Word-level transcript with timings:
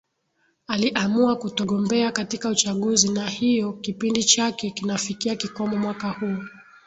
aliamua 0.67 1.35
kutogombea 1.35 2.11
katika 2.11 2.49
uchaguzi 2.49 3.09
na 3.09 3.27
hiyo 3.29 3.73
kipindi 3.73 4.23
chake 4.23 4.69
kinafikia 4.69 5.35
kikomo 5.35 5.77
mwaka 5.77 6.09
huu 6.09 6.39